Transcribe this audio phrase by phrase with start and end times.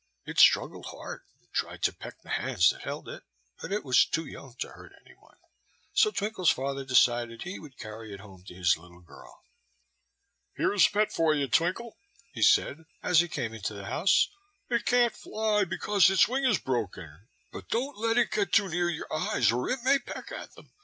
[0.25, 3.21] It struggled hard, and tried to peck the hands that held it;
[3.61, 5.37] but it was too young to hurt any one,
[5.93, 9.43] so Twinkle's father decided he would carry it home to his little girl.
[10.55, 11.99] "Here's a pet for you, Twinkle,"
[12.33, 14.27] he said, as he came into the house.
[14.71, 18.89] "It can't fly, because its wing is broken; but don't let it get too near
[18.89, 20.71] your eyes, or it may peck at them.